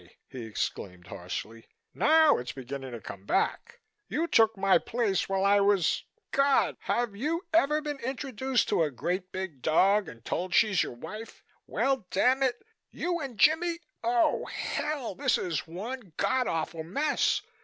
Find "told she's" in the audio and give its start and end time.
10.25-10.81